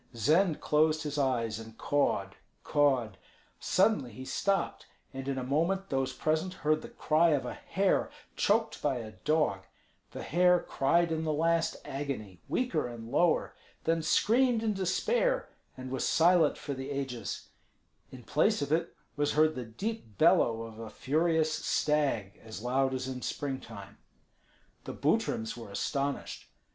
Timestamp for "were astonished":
25.55-26.49